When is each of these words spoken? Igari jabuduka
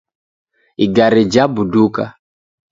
Igari 0.85 1.21
jabuduka 1.33 2.03